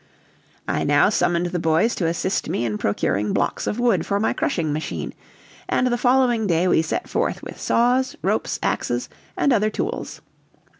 [0.67, 4.33] I now summoned the boys to assist me in procuring blocks of wood for my
[4.33, 5.13] crushing machine,
[5.69, 10.21] and the following day we set forth with saws, ropes, axes, and other tools.